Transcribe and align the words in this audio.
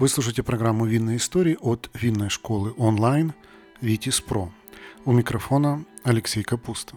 Вы 0.00 0.08
слушаете 0.08 0.42
программу 0.42 0.86
«Винные 0.86 1.18
истории» 1.18 1.58
от 1.60 1.90
винной 1.92 2.30
школы 2.30 2.72
онлайн 2.78 3.34
«Витис 3.82 4.22
Про». 4.22 4.50
У 5.04 5.12
микрофона 5.12 5.84
Алексей 6.04 6.42
Капуста. 6.42 6.96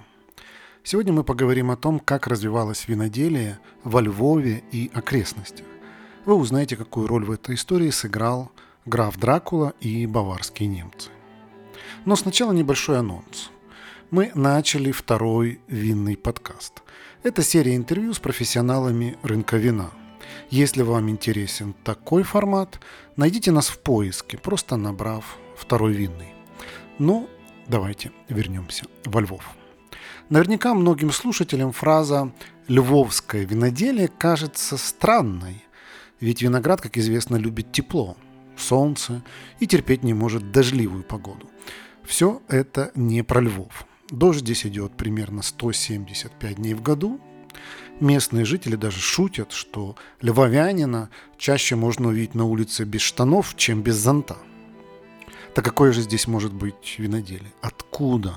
Сегодня 0.86 1.12
мы 1.12 1.26
поговорим 1.26 1.70
о 1.70 1.76
том, 1.76 2.00
как 2.00 2.28
развивалось 2.28 2.88
виноделие 2.88 3.60
во 3.84 4.00
Львове 4.00 4.64
и 4.72 4.90
окрестностях. 4.94 5.66
Вы 6.24 6.36
узнаете, 6.36 6.78
какую 6.78 7.08
роль 7.08 7.26
в 7.26 7.32
этой 7.32 7.56
истории 7.56 7.90
сыграл 7.90 8.54
граф 8.86 9.18
Дракула 9.18 9.74
и 9.82 10.08
баварские 10.08 10.70
немцы. 10.70 11.10
Но 12.06 12.16
сначала 12.16 12.54
небольшой 12.54 13.00
анонс. 13.00 13.52
Мы 14.12 14.32
начали 14.34 14.94
второй 14.94 15.60
винный 15.68 16.16
подкаст. 16.16 16.82
Это 17.22 17.44
серия 17.44 17.76
интервью 17.76 18.14
с 18.14 18.20
профессионалами 18.20 19.18
рынка 19.24 19.58
вина– 19.58 19.92
если 20.50 20.82
вам 20.82 21.10
интересен 21.10 21.74
такой 21.84 22.24
формат, 22.24 22.80
найдите 23.16 23.52
нас 23.52 23.68
в 23.68 23.80
поиске, 23.80 24.38
просто 24.38 24.76
набрав 24.76 25.38
второй 25.58 25.94
винный. 25.94 26.34
Но 27.00 27.28
давайте 27.68 28.12
вернемся 28.30 28.86
во 29.06 29.22
Львов. 29.22 29.44
Наверняка 30.30 30.74
многим 30.74 31.12
слушателям 31.12 31.72
фраза 31.72 32.32
«львовское 32.68 33.46
виноделие» 33.46 34.08
кажется 34.08 34.78
странной, 34.78 35.64
ведь 36.20 36.42
виноград, 36.42 36.82
как 36.82 36.98
известно, 36.98 37.36
любит 37.36 37.72
тепло, 37.72 38.16
солнце 38.56 39.24
и 39.60 39.68
терпеть 39.68 40.04
не 40.04 40.14
может 40.14 40.52
дождливую 40.52 41.04
погоду. 41.04 41.50
Все 42.04 42.42
это 42.48 42.92
не 42.96 43.24
про 43.24 43.42
Львов. 43.42 43.86
Дождь 44.10 44.42
здесь 44.42 44.66
идет 44.66 44.96
примерно 44.96 45.42
175 45.42 46.56
дней 46.56 46.74
в 46.74 46.82
году– 46.82 47.20
Местные 48.04 48.44
жители 48.44 48.76
даже 48.76 49.00
шутят, 49.00 49.54
что 49.54 49.96
львовянина 50.20 51.10
чаще 51.38 51.78
можно 51.78 52.10
увидеть 52.10 52.36
на 52.36 52.44
улице 52.44 52.84
без 52.84 53.00
штанов, 53.00 53.56
чем 53.56 53.82
без 53.82 53.96
зонта. 53.96 54.36
Так 55.56 55.64
какое 55.64 55.94
же 55.94 56.02
здесь 56.02 56.28
может 56.28 56.52
быть 56.52 56.96
виноделие? 56.98 57.54
Откуда? 57.62 58.36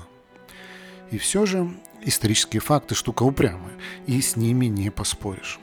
И 1.11 1.17
все 1.17 1.45
же 1.45 1.69
исторические 2.01 2.61
факты 2.61 2.95
штука 2.95 3.23
упрямая, 3.23 3.73
и 4.05 4.21
с 4.21 4.37
ними 4.37 4.67
не 4.67 4.89
поспоришь. 4.89 5.59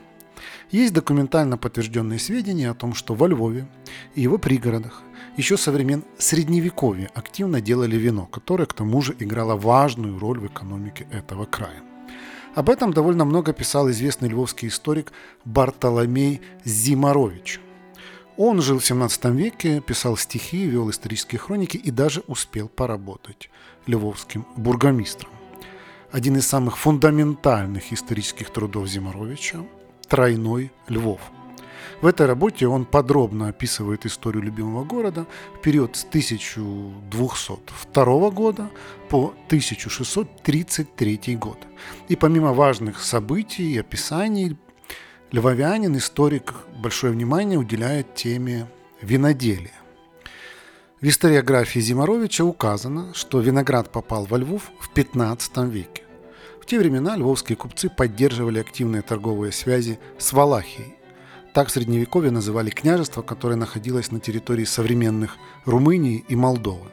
Есть 0.71 0.93
документально 0.93 1.57
подтвержденные 1.57 2.19
сведения 2.19 2.69
о 2.69 2.75
том, 2.75 2.93
что 2.93 3.15
во 3.15 3.27
Львове 3.27 3.67
и 4.15 4.21
его 4.21 4.37
пригородах 4.37 5.03
еще 5.39 5.57
со 5.57 5.73
времен 5.73 6.05
Средневековья 6.19 7.11
активно 7.15 7.63
делали 7.63 7.97
вино, 7.97 8.27
которое 8.27 8.67
к 8.67 8.75
тому 8.75 9.01
же 9.01 9.17
играло 9.19 9.57
важную 9.57 10.19
роль 10.19 10.41
в 10.41 10.47
экономике 10.47 11.07
этого 11.11 11.47
края. 11.47 11.83
Об 12.55 12.71
этом 12.71 12.93
довольно 12.93 13.25
много 13.25 13.53
писал 13.53 13.91
известный 13.91 14.29
львовский 14.29 14.69
историк 14.69 15.13
Бартоломей 15.45 16.41
Зимарович. 16.65 17.61
Он 18.37 18.61
жил 18.63 18.79
в 18.79 18.87
17 18.87 19.25
веке, 19.27 19.81
писал 19.81 20.17
стихи, 20.17 20.65
вел 20.65 20.91
исторические 20.91 21.39
хроники 21.39 21.77
и 21.77 21.91
даже 21.91 22.23
успел 22.27 22.69
поработать 22.69 23.51
львовским 23.87 24.47
бургомистром. 24.57 25.31
Один 26.11 26.37
из 26.37 26.47
самых 26.47 26.79
фундаментальных 26.79 27.93
исторических 27.93 28.51
трудов 28.51 28.87
Зимаровича– 28.89 29.59
«Тройной 30.09 30.71
Львов», 30.89 31.21
в 32.01 32.07
этой 32.07 32.27
работе 32.27 32.67
он 32.67 32.85
подробно 32.85 33.49
описывает 33.49 34.07
историю 34.07 34.43
любимого 34.43 34.85
города 34.85 35.27
в 35.57 35.61
период 35.61 35.97
с 35.97 36.05
1202 36.05 38.31
года 38.31 38.71
по 39.09 39.35
1633 39.47 41.37
год. 41.37 41.59
И 42.09 42.17
помимо 42.17 42.53
важных 42.53 43.01
событий 43.01 43.73
и 43.73 43.79
описаний, 43.79 44.57
львовянин, 45.33 45.97
историк, 45.97 46.55
большое 46.79 47.13
внимание 47.13 47.59
уделяет 47.59 48.15
теме 48.15 48.69
виноделия. 49.01 49.73
В 51.01 51.07
историографии 51.07 51.81
Зимаровича 51.81 52.45
указано, 52.45 53.13
что 53.15 53.41
виноград 53.41 53.93
попал 53.93 54.25
во 54.25 54.39
Львов 54.39 54.71
в 54.81 54.91
15 54.91 55.59
веке. 55.69 56.03
В 56.63 56.67
те 56.67 56.79
времена 56.79 57.15
львовские 57.15 57.57
купцы 57.57 57.91
поддерживали 57.91 58.59
активные 58.59 59.03
торговые 59.03 59.53
связи 59.53 59.99
с 60.19 60.33
Валахией, 60.33 60.95
так 61.55 61.69
в 61.69 61.71
Средневековье 61.71 62.33
называли 62.33 62.71
княжество, 62.71 63.23
которое 63.23 63.55
находилось 63.55 64.11
на 64.11 64.19
территории 64.19 64.65
современных 64.65 65.37
Румынии 65.65 66.25
и 66.27 66.35
Молдовы. 66.35 66.91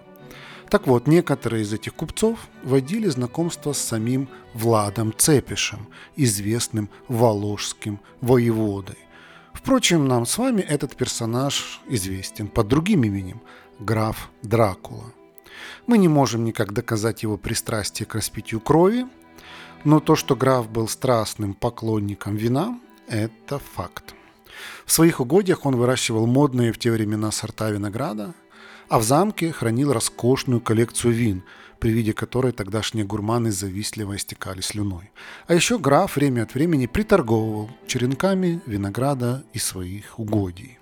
Так 0.69 0.85
вот, 0.85 1.07
некоторые 1.07 1.63
из 1.63 1.73
этих 1.73 1.95
купцов 1.95 2.37
водили 2.63 3.09
знакомство 3.09 3.73
с 3.73 3.79
самим 3.79 4.29
Владом 4.53 5.13
Цепишем, 5.17 5.87
известным 6.15 6.89
воложским 7.07 7.99
воеводой. 8.21 8.99
Впрочем, 9.51 10.07
нам 10.07 10.27
с 10.27 10.37
вами 10.37 10.61
этот 10.61 10.95
персонаж 10.95 11.81
известен 11.89 12.47
под 12.47 12.67
другим 12.67 13.03
именем– 13.03 13.41
граф 13.79 14.29
Дракула. 14.43 15.11
Мы 15.87 15.97
не 15.97 16.07
можем 16.07 16.45
никак 16.45 16.71
доказать 16.71 17.23
его 17.23 17.35
пристрастие 17.35 18.05
к 18.05 18.13
распитию 18.13 18.61
крови, 18.61 19.07
но 19.83 19.99
то, 19.99 20.15
что 20.15 20.35
граф 20.35 20.69
был 20.69 20.87
страстным 20.87 21.55
поклонником 21.55 22.35
вина– 22.35 22.79
это 23.07 23.57
факт. 23.57 24.13
В 24.85 24.91
своих 24.91 25.19
угодьях 25.19 25.65
он 25.65 25.75
выращивал 25.75 26.27
модные 26.27 26.71
в 26.71 26.77
те 26.77 26.91
времена 26.91 27.31
сорта 27.31 27.69
винограда, 27.69 28.33
а 28.89 28.99
в 28.99 29.03
замке 29.03 29.51
хранил 29.51 29.93
роскошную 29.93 30.59
коллекцию 30.59 31.13
вин, 31.13 31.43
при 31.79 31.91
виде 31.91 32.13
которой 32.13 32.51
тогдашние 32.51 33.05
гурманы 33.05 33.51
завистливо 33.51 34.15
истекали 34.15 34.61
слюной. 34.61 35.11
А 35.47 35.53
еще 35.53 35.79
граф 35.79 36.15
время 36.15 36.43
от 36.43 36.53
времени 36.53 36.87
приторговывал 36.87 37.71
черенками 37.87 38.61
винограда 38.65 39.43
и 39.53 39.59
своих 39.59 40.19
угодий. 40.19 40.77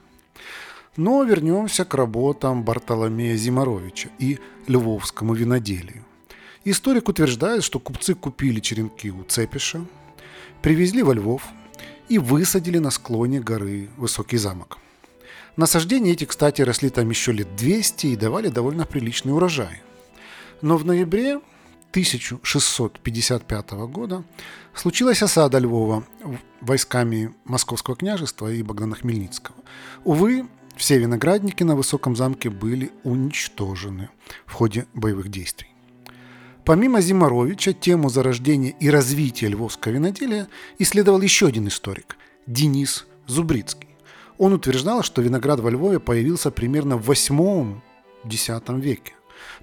Но 0.98 1.24
вернемся 1.24 1.86
к 1.86 1.94
работам 1.94 2.64
Бартоломея 2.64 3.36
Зимаровича 3.38 4.10
и 4.18 4.40
львовскому 4.68 5.34
виноделию. 5.34 6.04
Историк 6.66 7.08
утверждает, 7.08 7.64
что 7.64 7.80
купцы 7.80 8.16
купили 8.16 8.60
черенки 8.60 9.10
у 9.12 9.24
Цепиша, 9.24 9.86
привезли 10.62 11.04
во 11.04 11.14
Львов, 11.14 11.44
и 12.10 12.18
высадили 12.18 12.80
на 12.80 12.92
склоне 12.92 13.40
горы 13.40 13.90
высокий 13.98 14.38
замок. 14.38 14.78
Насаждения 15.56 16.12
эти, 16.12 16.26
кстати, 16.26 16.62
росли 16.62 16.90
там 16.90 17.10
еще 17.10 17.32
лет 17.32 17.56
200 17.56 18.08
и 18.08 18.16
давали 18.16 18.50
довольно 18.50 18.86
приличный 18.86 19.34
урожай. 19.34 19.82
Но 20.62 20.78
в 20.78 20.86
ноябре 20.86 21.40
1655 21.92 23.72
года 23.88 24.24
случилась 24.74 25.24
осада 25.24 25.58
Львова 25.60 26.04
войсками 26.62 27.34
Московского 27.46 27.96
княжества 27.96 28.52
и 28.52 28.64
Богдана 28.64 28.96
Хмельницкого. 28.96 29.58
Увы, 30.04 30.48
все 30.76 30.98
виноградники 30.98 31.64
на 31.64 31.76
высоком 31.76 32.16
замке 32.16 32.50
были 32.50 32.92
уничтожены 33.04 34.10
в 34.46 34.54
ходе 34.54 34.86
боевых 34.94 35.30
действий. 35.30 35.70
Помимо 36.70 37.02
Зимаровича, 37.02 37.74
тему 37.74 38.10
зарождения 38.10 38.76
и 38.80 38.92
развития 38.92 39.48
львовского 39.48 39.94
виноделия 39.94 40.48
исследовал 40.78 41.20
еще 41.20 41.48
один 41.48 41.68
историк– 41.68 42.16
Денис 42.46 43.08
Зубрицкий. 43.26 43.90
Он 44.38 44.54
утверждал, 44.54 45.02
что 45.02 45.24
виноград 45.24 45.60
во 45.62 45.72
Львове 45.72 46.00
появился 46.00 46.52
примерно 46.52 46.98
в 46.98 47.10
8-10 47.10 47.82
веке. 48.82 49.14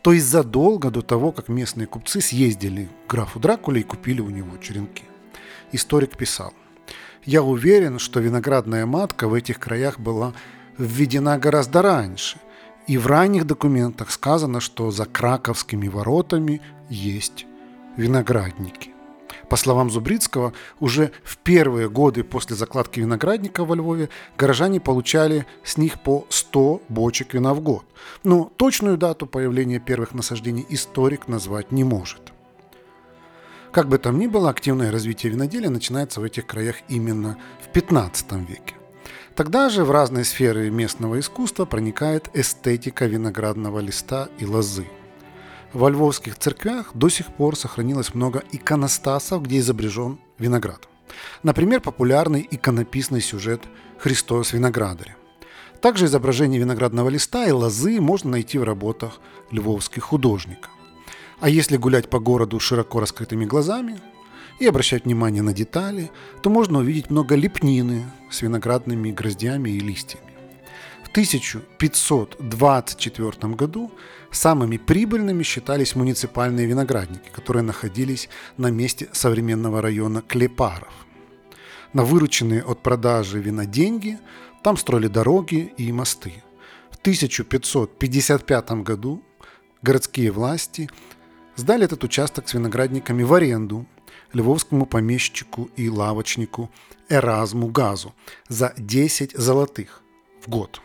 То 0.02 0.12
есть 0.12 0.26
задолго 0.26 0.90
до 0.90 1.00
того, 1.00 1.30
как 1.30 1.46
местные 1.46 1.86
купцы 1.86 2.20
съездили 2.20 2.88
к 3.06 3.10
графу 3.12 3.38
Дракуле 3.38 3.82
и 3.82 3.84
купили 3.84 4.20
у 4.20 4.30
него 4.30 4.56
черенки. 4.56 5.04
Историк 5.70 6.16
писал, 6.16 6.54
«Я 7.24 7.44
уверен, 7.44 8.00
что 8.00 8.18
виноградная 8.18 8.84
матка 8.84 9.28
в 9.28 9.34
этих 9.34 9.60
краях 9.60 10.00
была 10.00 10.34
введена 10.76 11.38
гораздо 11.38 11.82
раньше, 11.82 12.40
и 12.86 12.98
в 12.98 13.06
ранних 13.06 13.46
документах 13.46 14.10
сказано, 14.10 14.60
что 14.60 14.90
за 14.90 15.04
краковскими 15.04 15.88
воротами 15.88 16.60
есть 16.88 17.46
виноградники. 17.96 18.90
По 19.48 19.56
словам 19.56 19.90
Зубрицкого, 19.90 20.52
уже 20.80 21.12
в 21.22 21.38
первые 21.38 21.88
годы 21.88 22.24
после 22.24 22.56
закладки 22.56 23.00
виноградника 23.00 23.64
во 23.64 23.76
Львове 23.76 24.08
горожане 24.36 24.80
получали 24.80 25.46
с 25.62 25.76
них 25.76 26.00
по 26.00 26.26
100 26.30 26.82
бочек 26.88 27.34
вина 27.34 27.54
в 27.54 27.60
год. 27.60 27.84
Но 28.24 28.50
точную 28.56 28.96
дату 28.96 29.26
появления 29.26 29.78
первых 29.78 30.14
насаждений 30.14 30.66
историк 30.68 31.28
назвать 31.28 31.70
не 31.70 31.84
может. 31.84 32.32
Как 33.70 33.88
бы 33.88 33.98
там 33.98 34.18
ни 34.18 34.26
было, 34.26 34.50
активное 34.50 34.90
развитие 34.90 35.32
виноделия 35.32 35.70
начинается 35.70 36.20
в 36.20 36.24
этих 36.24 36.46
краях 36.46 36.76
именно 36.88 37.36
в 37.62 37.68
15 37.68 38.32
веке. 38.48 38.74
Тогда 39.36 39.68
же 39.68 39.84
в 39.84 39.90
разные 39.90 40.24
сферы 40.24 40.70
местного 40.70 41.20
искусства 41.20 41.66
проникает 41.66 42.30
эстетика 42.34 43.06
виноградного 43.06 43.78
листа 43.78 44.28
и 44.38 44.46
лозы– 44.46 44.88
во 45.76 45.90
львовских 45.90 46.38
церквях 46.38 46.92
до 46.94 47.10
сих 47.10 47.26
пор 47.26 47.54
сохранилось 47.54 48.14
много 48.14 48.42
иконостасов, 48.50 49.42
где 49.42 49.58
изображен 49.58 50.18
виноград. 50.38 50.88
Например, 51.42 51.82
популярный 51.82 52.48
иконописный 52.50 53.20
сюжет 53.20 53.60
«Христос 53.98 54.54
виноградаря». 54.54 55.16
Также 55.82 56.06
изображение 56.06 56.58
виноградного 56.58 57.10
листа 57.10 57.44
и 57.46 57.50
лозы 57.50 58.00
можно 58.00 58.30
найти 58.30 58.56
в 58.56 58.64
работах 58.64 59.20
львовских 59.50 60.02
художников. 60.02 60.70
А 61.40 61.50
если 61.50 61.76
гулять 61.76 62.08
по 62.08 62.20
городу 62.20 62.58
широко 62.58 62.98
раскрытыми 62.98 63.44
глазами 63.44 64.00
и 64.58 64.66
обращать 64.66 65.04
внимание 65.04 65.42
на 65.42 65.52
детали, 65.52 66.10
то 66.42 66.50
можно 66.50 66.78
увидеть 66.78 67.10
много 67.10 67.34
лепнины 67.34 68.04
с 68.30 68.42
виноградными 68.42 69.10
гроздями 69.10 69.70
и 69.70 69.80
листьями. 69.80 70.26
1524 71.16 73.54
году 73.54 73.90
самыми 74.30 74.76
прибыльными 74.76 75.42
считались 75.44 75.96
муниципальные 75.96 76.66
виноградники, 76.66 77.30
которые 77.32 77.62
находились 77.62 78.28
на 78.58 78.70
месте 78.70 79.08
современного 79.12 79.80
района 79.80 80.20
Клепаров. 80.20 80.92
На 81.94 82.04
вырученные 82.04 82.62
от 82.62 82.82
продажи 82.82 83.40
вина 83.40 83.64
деньги 83.64 84.18
там 84.62 84.76
строили 84.76 85.06
дороги 85.06 85.72
и 85.78 85.90
мосты. 85.90 86.34
В 86.90 86.96
1555 86.96 88.82
году 88.82 89.22
городские 89.80 90.30
власти 90.30 90.90
сдали 91.54 91.86
этот 91.86 92.04
участок 92.04 92.46
с 92.46 92.52
виноградниками 92.52 93.22
в 93.22 93.32
аренду 93.32 93.86
львовскому 94.32 94.86
помещику 94.86 95.70
и 95.76 95.88
лавочнику 95.88 96.70
Эразму 97.08 97.68
Газу 97.68 98.14
за 98.48 98.74
10 98.76 99.32
золотых 99.36 100.02
в 100.42 100.48
год. 100.48 100.80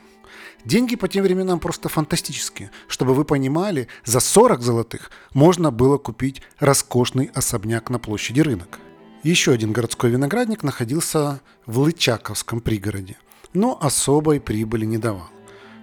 Деньги 0.66 0.96
по 0.96 1.08
тем 1.08 1.24
временам 1.24 1.60
просто 1.60 1.90
фантастические. 1.90 2.72
Чтобы 2.88 3.14
вы 3.14 3.26
понимали, 3.26 3.88
за 4.06 4.20
40 4.20 4.62
золотых 4.62 5.12
можно 5.34 5.72
было 5.72 5.98
купить 5.98 6.42
роскошный 6.60 7.32
особняк 7.34 7.90
на 7.90 7.98
площади 8.00 8.42
рынок. 8.42 8.80
Еще 9.24 9.52
один 9.52 9.72
городской 9.72 10.12
виноградник 10.12 10.64
находился 10.64 11.42
в 11.66 11.80
Лычаковском 11.80 12.60
пригороде, 12.60 13.18
но 13.54 13.78
особой 13.82 14.40
прибыли 14.40 14.86
не 14.86 14.98
давал. 14.98 15.30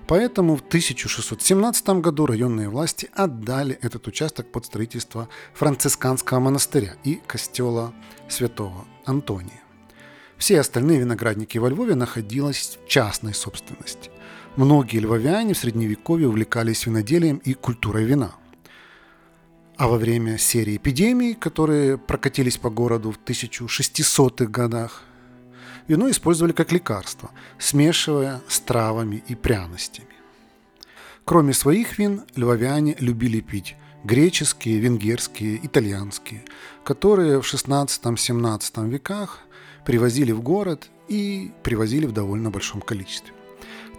Поэтому 0.09 0.57
в 0.57 0.61
1617 0.61 1.89
году 2.01 2.25
районные 2.25 2.71
власти 2.71 3.11
отдали 3.13 3.79
этот 3.83 4.07
участок 4.07 4.51
под 4.51 4.65
строительство 4.65 5.29
францисканского 5.53 6.41
монастыря 6.41 6.95
и 7.05 7.21
костела 7.27 7.93
святого 8.27 8.87
Антония. 9.05 9.63
Все 10.39 10.61
остальные 10.61 11.01
виноградники 11.01 11.59
во 11.59 11.69
Львове 11.69 11.95
находились 11.95 12.79
в 12.83 12.89
частной 12.89 13.35
собственности. 13.35 14.11
Многие 14.57 15.01
львовяне 15.01 15.53
в 15.53 15.59
Средневековье 15.59 16.27
увлекались 16.27 16.87
виноделием 16.87 17.37
и 17.45 17.53
культурой 17.53 18.05
вина. 18.05 18.33
А 19.77 19.89
во 19.89 19.99
время 19.99 20.39
серии 20.39 20.79
эпидемий, 20.79 21.35
которые 21.35 21.99
прокатились 21.99 22.57
по 22.57 22.71
городу 22.71 23.13
в 23.13 23.19
1600-х 23.19 24.47
годах, 24.47 25.03
вино 25.88 26.11
использовали 26.11 26.52
как 26.52 26.70
лекарство, 26.70 27.31
смешивая 27.58 28.40
с 28.49 28.61
травами 28.61 29.25
и 29.26 29.35
пряностями. 29.35 30.08
Кроме 31.25 31.52
своих 31.52 31.99
вин, 31.99 32.23
львовяне 32.37 32.96
любили 33.00 33.40
пить 33.40 33.76
греческие, 34.05 34.79
венгерские, 34.79 35.61
итальянские, 35.64 36.44
которые 36.85 37.40
в 37.40 37.52
16-17 37.52 38.88
веках 38.88 39.40
привозили 39.85 40.32
в 40.32 40.40
город 40.40 40.88
и 41.08 41.50
привозили 41.62 42.06
в 42.06 42.12
довольно 42.12 42.50
большом 42.50 42.81
количестве. 42.81 43.32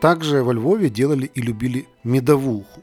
Также 0.01 0.43
во 0.43 0.53
Львове 0.53 0.89
делали 0.89 1.29
и 1.33 1.41
любили 1.41 1.87
медовуху. 2.03 2.81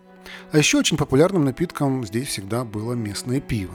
А 0.53 0.59
еще 0.59 0.79
очень 0.79 0.97
популярным 0.97 1.45
напитком 1.45 2.05
здесь 2.05 2.29
всегда 2.29 2.65
было 2.65 2.93
местное 2.93 3.41
пиво. 3.41 3.75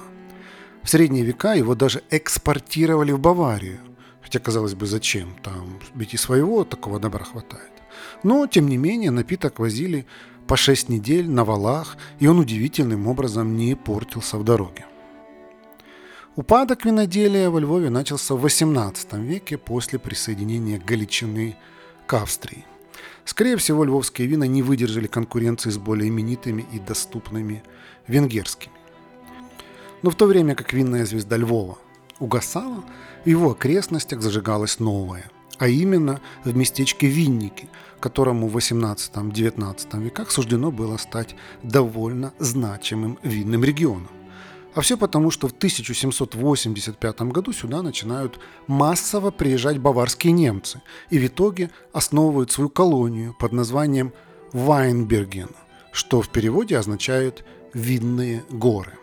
В 0.83 0.89
средние 0.89 1.23
века 1.23 1.53
его 1.53 1.75
даже 1.75 2.03
экспортировали 2.09 3.11
в 3.11 3.19
Баварию, 3.19 3.79
Хотя, 4.21 4.39
казалось 4.39 4.73
бы, 4.73 4.85
зачем? 4.85 5.35
Там 5.43 5.79
ведь 5.95 6.13
и 6.13 6.17
своего 6.17 6.63
такого 6.63 6.99
добра 6.99 7.23
хватает. 7.23 7.71
Но, 8.23 8.47
тем 8.47 8.67
не 8.67 8.77
менее, 8.77 9.11
напиток 9.11 9.59
возили 9.59 10.05
по 10.47 10.55
6 10.55 10.89
недель 10.89 11.29
на 11.29 11.45
валах, 11.45 11.97
и 12.19 12.27
он 12.27 12.39
удивительным 12.39 13.07
образом 13.07 13.55
не 13.55 13.75
портился 13.75 14.37
в 14.37 14.43
дороге. 14.43 14.85
Упадок 16.35 16.85
виноделия 16.85 17.49
во 17.49 17.59
Львове 17.59 17.89
начался 17.89 18.35
в 18.35 18.45
XVIII 18.45 19.21
веке 19.21 19.57
после 19.57 19.99
присоединения 19.99 20.79
Галичины 20.79 21.57
к 22.07 22.13
Австрии. 22.13 22.65
Скорее 23.25 23.57
всего, 23.57 23.83
львовские 23.83 24.27
вина 24.27 24.45
не 24.45 24.61
выдержали 24.61 25.07
конкуренции 25.07 25.69
с 25.69 25.77
более 25.77 26.09
именитыми 26.09 26.65
и 26.71 26.79
доступными 26.79 27.63
венгерскими. 28.07 28.73
Но 30.01 30.09
в 30.09 30.15
то 30.15 30.25
время 30.25 30.55
как 30.55 30.73
винная 30.73 31.05
звезда 31.05 31.37
Львова 31.37 31.77
угасала, 32.21 32.83
в 33.25 33.27
его 33.27 33.51
окрестностях 33.51 34.21
зажигалось 34.21 34.79
новое, 34.79 35.29
а 35.57 35.67
именно 35.67 36.21
в 36.45 36.55
местечке 36.55 37.07
Винники, 37.07 37.67
которому 37.99 38.47
в 38.47 38.57
18-19 38.57 40.01
веках 40.01 40.31
суждено 40.31 40.71
было 40.71 40.97
стать 40.97 41.35
довольно 41.63 42.33
значимым 42.39 43.19
винным 43.23 43.63
регионом. 43.63 44.09
А 44.73 44.81
все 44.81 44.97
потому, 44.97 45.31
что 45.31 45.49
в 45.49 45.51
1785 45.51 47.21
году 47.23 47.51
сюда 47.51 47.81
начинают 47.81 48.39
массово 48.67 49.29
приезжать 49.29 49.79
баварские 49.79 50.31
немцы 50.31 50.81
и 51.09 51.19
в 51.19 51.27
итоге 51.27 51.71
основывают 51.91 52.51
свою 52.51 52.69
колонию 52.69 53.35
под 53.37 53.51
названием 53.51 54.13
Вайнберген, 54.53 55.49
что 55.91 56.21
в 56.21 56.29
переводе 56.29 56.77
означает 56.77 57.43
«винные 57.73 58.45
горы». 58.49 58.93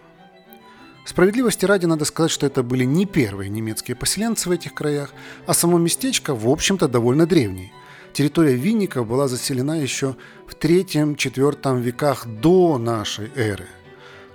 Справедливости 1.09 1.65
ради 1.65 1.87
надо 1.87 2.05
сказать, 2.05 2.31
что 2.31 2.45
это 2.45 2.63
были 2.63 2.85
не 2.85 3.07
первые 3.07 3.49
немецкие 3.49 3.97
поселенцы 3.97 4.47
в 4.47 4.53
этих 4.53 4.75
краях, 4.75 5.15
а 5.47 5.55
само 5.55 5.79
местечко, 5.79 6.35
в 6.35 6.47
общем-то, 6.47 6.87
довольно 6.87 7.25
древнее. 7.25 7.73
Территория 8.13 8.57
Винников 8.57 9.07
была 9.07 9.27
заселена 9.27 9.81
еще 9.81 10.17
в 10.47 10.55
3-4 10.55 11.81
веках 11.81 12.27
до 12.27 12.77
нашей 12.77 13.31
эры, 13.37 13.69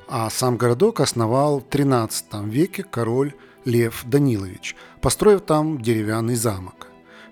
а 0.07 0.31
сам 0.31 0.57
городок 0.57 0.99
основал 0.99 1.59
в 1.59 1.69
13 1.69 2.25
веке 2.45 2.81
король 2.81 3.35
Лев 3.65 4.01
Данилович, 4.07 4.75
построив 4.99 5.41
там 5.41 5.79
деревянный 5.79 6.35
замок. 6.35 6.87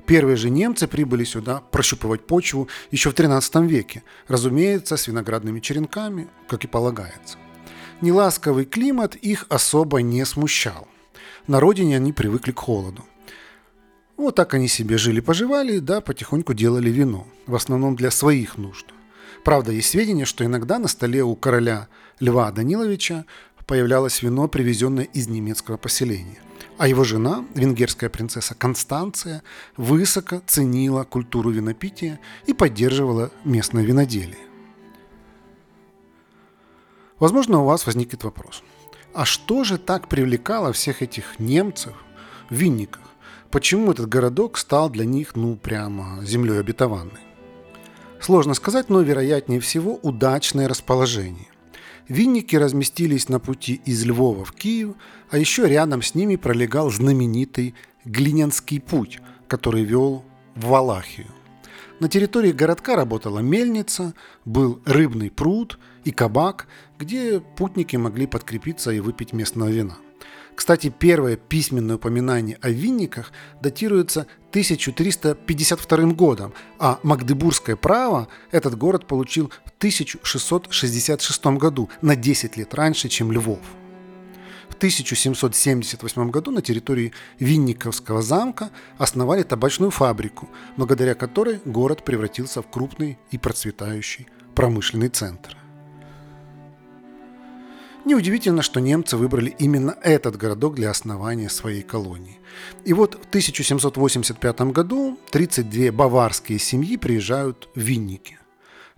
Первые 0.06 0.36
же 0.36 0.52
немцы 0.52 0.88
прибыли 0.88 1.24
сюда 1.24 1.64
прощупывать 1.72 2.28
почву 2.28 2.68
еще 2.92 3.10
в 3.10 3.16
13 3.16 3.56
веке, 3.64 4.04
разумеется, 4.28 4.98
с 4.98 5.08
виноградными 5.08 5.62
черенками, 5.62 6.28
как 6.48 6.64
и 6.64 6.68
полагается. 6.68 7.40
Неласковый 8.02 8.66
климат 8.66 9.16
их 9.16 9.46
особо 9.50 10.02
не 10.02 10.26
смущал. 10.26 10.88
На 11.46 11.60
родине 11.60 11.98
они 11.98 12.12
привыкли 12.12 12.52
к 12.52 12.60
холоду. 12.60 13.06
Вот 14.18 14.36
так 14.36 14.56
они 14.56 14.68
себе 14.68 14.98
жили-поживали, 14.98 15.78
да, 15.78 16.02
потихоньку 16.02 16.54
делали 16.54 16.90
вино, 16.90 17.28
в 17.46 17.56
основном 17.56 17.96
для 17.96 18.10
своих 18.10 18.58
нужд. 18.58 18.88
Правда, 19.44 19.72
есть 19.72 19.90
сведения, 19.90 20.26
что 20.26 20.44
иногда 20.44 20.80
на 20.80 20.88
столе 20.88 21.24
у 21.24 21.36
короля 21.36 21.88
Льва 22.20 22.52
Даниловича 22.52 23.26
появлялось 23.68 24.22
вино, 24.22 24.48
привезенное 24.48 25.06
из 25.06 25.28
немецкого 25.28 25.78
поселения. 25.78 26.40
А 26.78 26.88
его 26.88 27.04
жена, 27.04 27.46
венгерская 27.54 28.10
принцесса 28.10 28.56
Констанция, 28.56 29.44
высоко 29.78 30.42
ценила 30.48 31.04
культуру 31.04 31.52
винопития 31.52 32.20
и 32.48 32.54
поддерживала 32.54 33.32
местное 33.44 33.84
виноделие. 33.84 34.51
Возможно, 37.22 37.62
у 37.62 37.66
вас 37.66 37.86
возникнет 37.86 38.24
вопрос. 38.24 38.64
А 39.14 39.26
что 39.26 39.64
же 39.64 39.78
так 39.78 40.08
привлекало 40.08 40.74
всех 40.74 41.04
этих 41.04 41.40
немцев 41.40 41.94
в 42.50 42.56
Винниках? 42.56 43.04
Почему 43.52 43.92
этот 43.92 44.10
городок 44.10 44.58
стал 44.58 44.90
для 44.90 45.06
них, 45.06 45.36
ну, 45.36 45.56
прямо 45.56 46.26
землей 46.26 46.60
обетованной? 46.60 47.22
Сложно 48.20 48.56
сказать, 48.56 48.90
но 48.90 49.02
вероятнее 49.02 49.60
всего 49.60 50.00
удачное 50.02 50.68
расположение. 50.68 51.48
Винники 52.08 52.56
разместились 52.56 53.30
на 53.30 53.40
пути 53.40 53.82
из 53.86 54.04
Львова 54.04 54.44
в 54.44 54.54
Киев, 54.54 54.96
а 55.30 55.38
еще 55.38 55.70
рядом 55.70 56.02
с 56.02 56.16
ними 56.16 56.38
пролегал 56.38 56.90
знаменитый 56.90 57.76
Глинянский 58.04 58.82
путь, 58.82 59.20
который 59.48 59.84
вел 59.84 60.26
в 60.56 60.66
Валахию. 60.66 61.28
На 62.02 62.10
территории 62.10 62.52
городка 62.52 62.96
работала 62.96 63.40
мельница, 63.42 64.16
был 64.44 64.82
рыбный 64.86 65.30
пруд 65.30 65.78
и 66.04 66.10
кабак, 66.10 66.66
где 66.98 67.40
путники 67.40 67.96
могли 67.96 68.26
подкрепиться 68.26 68.90
и 68.90 69.00
выпить 69.00 69.34
местного 69.34 69.70
вина. 69.70 69.98
Кстати, 70.56 70.92
первое 70.98 71.36
письменное 71.36 71.98
упоминание 71.98 72.58
о 72.60 72.72
винниках 72.72 73.32
датируется 73.62 74.26
1352 74.50 76.14
годом, 76.14 76.56
а 76.80 77.00
Магдебургское 77.04 77.76
право 77.76 78.30
этот 78.50 78.76
город 78.80 79.06
получил 79.06 79.52
в 79.64 79.70
1666 79.78 81.46
году, 81.60 81.88
на 82.02 82.16
10 82.16 82.58
лет 82.58 82.74
раньше, 82.74 83.10
чем 83.10 83.32
Львов. 83.32 83.60
1778 84.74 86.30
году 86.30 86.52
на 86.52 86.62
территории 86.62 87.14
Винниковского 87.40 88.22
замка 88.22 88.70
основали 88.98 89.44
табачную 89.44 89.92
фабрику, 89.92 90.50
благодаря 90.78 91.16
которой 91.16 91.60
город 91.66 92.04
превратился 92.04 92.62
в 92.62 92.70
крупный 92.70 93.18
и 93.32 93.38
процветающий 93.38 94.28
промышленный 94.56 95.10
центр. 95.10 95.58
Неудивительно, 98.04 98.64
что 98.64 98.80
немцы 98.80 99.16
выбрали 99.16 99.56
именно 99.60 99.96
этот 100.02 100.36
городок 100.36 100.76
для 100.76 100.90
основания 100.90 101.50
своей 101.50 101.84
колонии. 101.84 102.40
И 102.84 102.94
вот 102.94 103.14
в 103.14 103.28
1785 103.30 104.62
году 104.72 105.20
32 105.32 105.92
баварские 105.92 106.58
семьи 106.58 106.98
приезжают 106.98 107.70
в 107.76 107.80
Винники. 107.80 108.40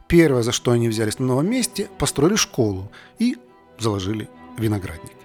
Первое, 0.08 0.44
за 0.44 0.52
что 0.52 0.72
они 0.72 0.88
взялись 0.88 1.20
на 1.20 1.26
новом 1.26 1.50
месте, 1.50 1.90
построили 1.98 2.36
школу 2.36 2.92
и 3.20 3.38
заложили 3.78 4.30
виноградник. 4.58 5.23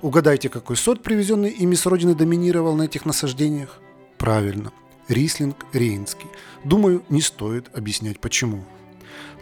Угадайте, 0.00 0.48
какой 0.48 0.76
сорт, 0.76 1.02
привезенный 1.02 1.50
ими 1.50 1.74
с 1.74 1.84
родины, 1.84 2.14
доминировал 2.14 2.76
на 2.76 2.84
этих 2.84 3.04
насаждениях? 3.04 3.80
Правильно, 4.16 4.72
Рислинг 5.08 5.66
Рейнский. 5.72 6.28
Думаю, 6.62 7.02
не 7.08 7.20
стоит 7.20 7.76
объяснять 7.76 8.20
почему. 8.20 8.64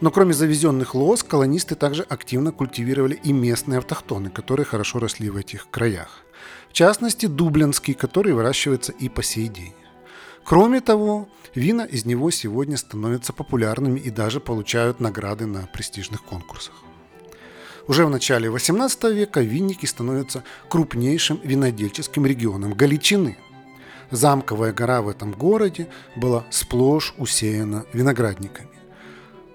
Но 0.01 0.11
кроме 0.11 0.33
завезенных 0.33 0.95
лоз, 0.95 1.23
колонисты 1.23 1.75
также 1.75 2.05
активно 2.05 2.53
культивировали 2.53 3.21
и 3.23 3.33
местные 3.33 3.79
автохтоны, 3.79 4.31
которые 4.31 4.65
хорошо 4.65 4.99
росли 4.99 5.29
в 5.29 5.37
этих 5.37 5.69
краях. 5.71 6.25
В 6.71 6.73
частности, 6.73 7.27
дублинский, 7.27 7.93
который 7.93 8.33
выращивается 8.33 8.93
и 8.93 9.11
по 9.11 9.23
сей 9.23 9.49
день. 9.49 9.75
Кроме 10.43 10.81
того, 10.81 11.29
вина 11.55 11.85
из 11.85 12.07
него 12.07 12.31
сегодня 12.31 12.79
становятся 12.79 13.35
популярными 13.35 14.01
и 14.01 14.11
даже 14.11 14.41
получают 14.41 15.01
награды 15.01 15.45
на 15.45 15.67
престижных 15.67 16.23
конкурсах. 16.23 16.86
Уже 17.89 18.05
в 18.05 18.11
начале 18.11 18.49
XVIII 18.49 19.13
века 19.13 19.41
Винники 19.41 19.87
становятся 19.87 20.45
крупнейшим 20.69 21.41
винодельческим 21.43 22.27
регионом 22.27 22.75
Галичины. 22.75 23.39
Замковая 24.11 24.73
гора 24.73 25.03
в 25.03 25.09
этом 25.09 25.31
городе 25.33 25.89
была 26.17 26.45
сплошь 26.51 27.15
усеяна 27.17 27.87
виноградниками. 27.93 28.71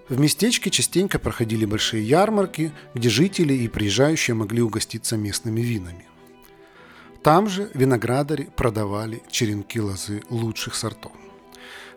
В 0.07 0.17
местечке 0.19 0.69
частенько 0.69 1.19
проходили 1.19 1.65
большие 1.65 2.07
ярмарки, 2.07 2.71
где 2.93 3.09
жители 3.09 3.53
и 3.53 3.67
приезжающие 3.67 4.33
могли 4.33 4.61
угоститься 4.61 5.17
местными 5.17 5.59
винами. 5.61 6.07
Там 7.23 7.49
же 7.49 7.69
виноградари 7.73 8.49
продавали 8.55 9.21
черенки 9.29 9.79
лозы 9.79 10.23
лучших 10.29 10.75
сортов. 10.75 11.11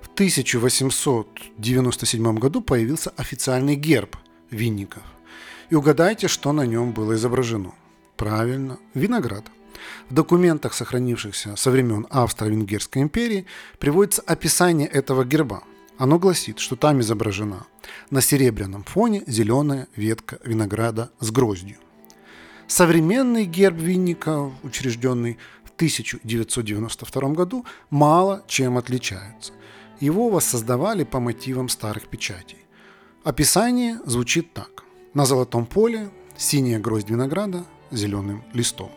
В 0.01 0.09
1897 0.15 2.39
году 2.39 2.61
появился 2.61 3.11
официальный 3.17 3.75
герб 3.75 4.17
винников. 4.51 5.03
И 5.75 5.77
угадайте, 5.77 6.29
что 6.29 6.53
на 6.53 6.67
нем 6.67 6.93
было 6.93 7.15
изображено. 7.15 7.73
Правильно, 8.17 8.79
виноград. 8.95 9.45
В 10.09 10.15
документах, 10.15 10.73
сохранившихся 10.73 11.57
со 11.57 11.71
времен 11.73 12.07
Австро-Венгерской 12.11 13.03
империи, 13.03 13.47
приводится 13.81 14.23
описание 14.23 14.87
этого 14.87 15.25
герба– 15.25 15.65
оно 15.99 16.21
гласит, 16.21 16.61
что 16.61 16.77
там 16.77 17.01
изображена 17.01 17.67
на 18.11 18.21
серебряном 18.21 18.85
фоне 18.85 19.25
зеленая 19.27 19.89
ветка 19.97 20.39
винограда 20.45 21.11
с 21.19 21.33
гроздью. 21.33 21.79
Современный 22.69 23.45
герб 23.45 23.77
Винника, 23.77 24.53
учрежденный 24.63 25.39
в 25.65 25.71
1992 25.75 27.29
году, 27.31 27.67
мало 27.91 28.45
чем 28.47 28.79
отличается. 28.79 29.53
Его 29.99 30.31
воссоздавали 30.31 31.03
по 31.03 31.19
мотивам 31.19 31.69
старых 31.69 32.07
печатей. 32.07 32.65
Описание 33.25 33.99
звучит 34.07 34.53
так. 34.53 34.85
На 35.15 35.27
золотом 35.27 35.65
поле 35.65 36.11
синяя 36.37 36.81
гроздь 36.81 37.09
винограда 37.09 37.65
зеленым 37.93 38.43
листом. 38.53 38.91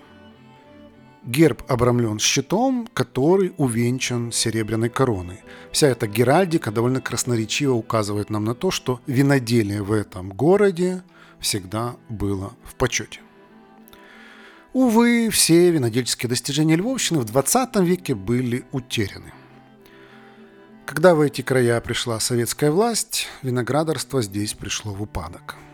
Герб 1.23 1.61
обрамлен 1.67 2.17
щитом, 2.17 2.87
который 2.91 3.53
увенчан 3.57 4.31
серебряной 4.31 4.89
короной. 4.89 5.41
Вся 5.71 5.87
эта 5.89 6.07
геральдика 6.07 6.71
довольно 6.71 7.01
красноречиво 7.01 7.73
указывает 7.73 8.31
нам 8.31 8.45
на 8.45 8.55
то, 8.55 8.71
что 8.71 8.99
виноделие 9.05 9.83
в 9.83 9.91
этом 9.91 10.29
городе 10.29 11.03
всегда 11.39 11.97
было 12.09 12.53
в 12.63 12.73
почете. 12.75 13.19
Увы, 14.73 15.29
все 15.29 15.69
винодельческие 15.69 16.29
достижения 16.29 16.77
Львовщины 16.77 17.19
в 17.19 17.25
20 17.25 17.75
веке 17.81 18.15
были 18.15 18.65
утеряны. 18.71 19.33
Когда 20.87 21.13
в 21.13 21.21
эти 21.21 21.41
края 21.43 21.79
пришла 21.81 22.19
советская 22.19 22.71
власть, 22.71 23.27
виноградарство 23.43 24.23
здесь 24.23 24.55
пришло 24.55 24.93
в 24.93 25.03
упадок– 25.03 25.55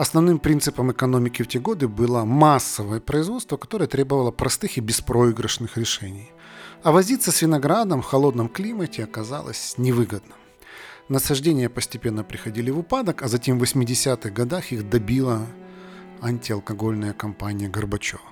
Основным 0.00 0.38
принципом 0.38 0.90
экономики 0.92 1.42
в 1.42 1.46
те 1.46 1.58
годы 1.58 1.86
было 1.86 2.24
массовое 2.24 3.00
производство, 3.00 3.58
которое 3.58 3.86
требовало 3.86 4.30
простых 4.30 4.78
и 4.78 4.80
беспроигрышных 4.80 5.76
решений. 5.76 6.30
А 6.82 6.90
возиться 6.90 7.30
с 7.30 7.42
виноградом 7.42 8.00
в 8.00 8.06
холодном 8.06 8.48
климате 8.48 9.04
оказалось 9.04 9.74
невыгодно. 9.76 10.36
Насаждения 11.10 11.68
постепенно 11.68 12.24
приходили 12.24 12.70
в 12.70 12.78
упадок, 12.78 13.20
а 13.20 13.28
затем 13.28 13.58
в 13.58 13.62
80-х 13.62 14.30
годах 14.30 14.72
их 14.72 14.88
добила 14.88 15.46
антиалкогольная 16.22 17.12
кампания 17.12 17.68
Горбачева. 17.68 18.22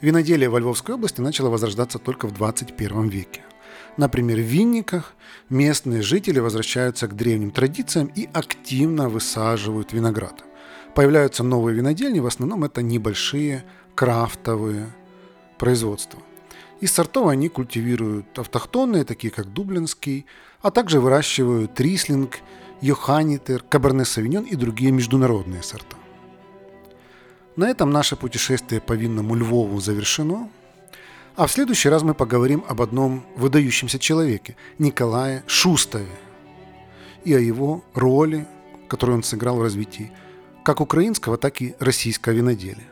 Виноделие 0.00 0.48
во 0.48 0.58
Львовской 0.58 0.96
области 0.96 1.20
начало 1.20 1.50
возрождаться 1.50 2.00
только 2.00 2.26
в 2.26 2.32
21 2.32 3.06
веке– 3.10 3.44
Например, 3.96 4.38
в 4.38 4.42
Винниках 4.42 5.14
местные 5.48 6.02
жители 6.02 6.40
возвращаются 6.40 7.06
к 7.06 7.14
древним 7.14 7.50
традициям 7.50 8.10
и 8.14 8.28
активно 8.32 9.08
высаживают 9.08 9.92
виноград. 9.92 10.44
Появляются 10.94 11.42
новые 11.42 11.76
винодельни, 11.76 12.20
в 12.20 12.26
основном 12.26 12.64
это 12.64 12.82
небольшие 12.82 13.64
крафтовые 13.94 14.92
производства. 15.58 16.20
Из 16.80 16.92
сортов 16.92 17.28
они 17.28 17.48
культивируют 17.48 18.38
автохтонные, 18.38 19.04
такие 19.04 19.30
как 19.30 19.52
дублинский, 19.52 20.26
а 20.60 20.70
также 20.70 21.00
выращивают 21.00 21.80
рислинг, 21.80 22.38
йоханитер, 22.80 23.62
каберне 23.62 24.04
савиньон 24.04 24.44
и 24.44 24.56
другие 24.56 24.90
международные 24.90 25.62
сорта. 25.62 25.96
На 27.56 27.70
этом 27.70 27.90
наше 27.90 28.16
путешествие 28.16 28.80
по 28.80 28.94
винному 28.94 29.36
Львову 29.36 29.80
завершено. 29.80 30.50
А 31.36 31.48
в 31.48 31.52
следующий 31.52 31.88
раз 31.88 32.04
мы 32.04 32.14
поговорим 32.14 32.64
об 32.68 32.80
одном 32.80 33.26
выдающемся 33.34 33.98
человеке, 33.98 34.56
Николае 34.78 35.42
Шустове, 35.48 36.06
и 37.24 37.34
о 37.34 37.40
его 37.40 37.84
роли, 37.92 38.46
которую 38.86 39.16
он 39.16 39.22
сыграл 39.24 39.56
в 39.56 39.62
развитии 39.62 40.12
как 40.62 40.80
украинского, 40.80 41.36
так 41.36 41.60
и 41.60 41.74
российского 41.80 42.32
виноделия. 42.32 42.88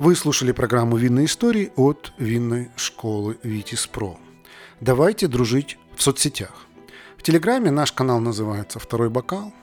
Вы 0.00 0.16
слушали 0.16 0.50
программу 0.50 0.96
«Винные 0.96 1.26
истории» 1.26 1.72
от 1.76 2.12
винной 2.18 2.70
школы 2.74 3.38
«Витис 3.44 3.86
Про». 3.86 4.18
Давайте 4.80 5.28
дружить 5.28 5.78
в 5.96 6.02
соцсетях. 6.02 6.66
В 7.16 7.22
Телеграме 7.22 7.70
наш 7.70 7.92
канал 7.92 8.18
называется 8.18 8.80
«Второй 8.80 9.10
бокал», 9.10 9.54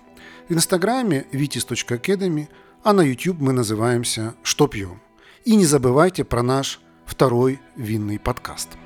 в 0.47 0.53
Инстаграме 0.53 1.27
vitis.academy, 1.33 2.47
а 2.83 2.93
на 2.93 3.01
YouTube 3.01 3.41
мы 3.41 3.51
называемся 3.51 4.33
«Что 4.43 4.67
пьем». 4.67 5.01
И 5.43 5.57
не 5.57 5.65
забывайте 5.65 6.23
про 6.23 6.41
наш 6.41 6.79
второй 7.09 7.59
винный 7.75 8.19
подкаст. 8.19 8.77